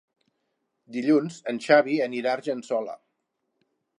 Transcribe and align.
Dilluns 0.95 1.37
en 1.51 1.59
Xavi 1.67 1.99
anirà 2.07 2.33
a 2.33 2.39
Argençola. 2.41 2.99